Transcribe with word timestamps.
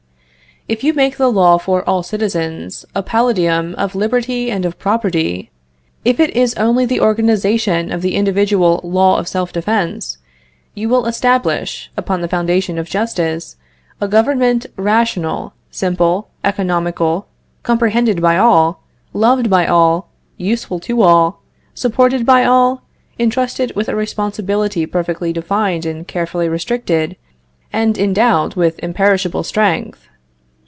If 0.67 0.85
you 0.85 0.93
make 0.93 1.17
the 1.17 1.29
law 1.31 1.57
for 1.57 1.83
all 1.89 2.01
citizens 2.03 2.85
a 2.95 3.01
palladium 3.03 3.73
of 3.75 3.93
liberty 3.95 4.49
and 4.51 4.63
of 4.63 4.77
property; 4.79 5.49
if 6.05 6.17
it 6.19 6.29
is 6.37 6.53
only 6.53 6.85
the 6.85 7.01
organization 7.01 7.91
of 7.91 8.01
the 8.03 8.15
individual 8.15 8.79
law 8.83 9.17
of 9.19 9.27
self 9.27 9.51
defense, 9.51 10.19
you 10.75 10.87
will 10.87 11.07
establish, 11.07 11.91
upon 11.97 12.21
the 12.21 12.27
foundation 12.29 12.77
of 12.77 12.87
justice, 12.87 13.57
a 13.99 14.07
government 14.07 14.65
rational, 14.77 15.53
simple, 15.71 16.29
economical, 16.43 17.25
comprehended 17.63 18.21
by 18.21 18.37
all, 18.37 18.81
loved 19.13 19.49
by 19.49 19.65
all, 19.67 20.09
useful 20.37 20.79
to 20.81 21.01
all, 21.01 21.41
supported 21.73 22.23
by 22.25 22.45
all, 22.45 22.83
entrusted 23.19 23.75
with 23.75 23.89
a 23.89 23.95
responsibility 23.95 24.85
perfectly 24.85 25.33
defined 25.33 25.85
and 25.87 26.07
carefully 26.07 26.47
restricted, 26.47 27.17
and 27.73 27.97
endowed 27.97 28.53
with 28.53 28.79
imperishable 28.83 29.43
strength. 29.43 30.07